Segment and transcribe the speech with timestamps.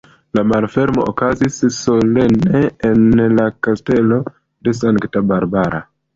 [0.37, 3.05] La malfermo okazis solene en
[3.35, 5.85] la Kastelo de Sankta Barbara.